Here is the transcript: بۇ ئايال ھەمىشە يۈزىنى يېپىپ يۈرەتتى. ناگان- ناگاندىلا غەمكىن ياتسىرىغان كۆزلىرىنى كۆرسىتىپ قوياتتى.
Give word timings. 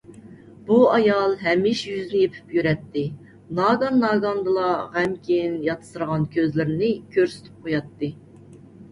بۇ 0.67 0.75
ئايال 0.91 1.33
ھەمىشە 1.41 1.83
يۈزىنى 1.89 2.21
يېپىپ 2.21 2.55
يۈرەتتى. 2.57 3.03
ناگان- 3.59 3.99
ناگاندىلا 4.03 4.69
غەمكىن 4.95 5.59
ياتسىرىغان 5.67 6.25
كۆزلىرىنى 6.37 6.89
كۆرسىتىپ 7.17 7.61
قوياتتى. 7.69 8.11